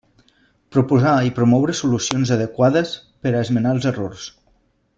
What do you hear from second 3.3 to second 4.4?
a esmenar els errors.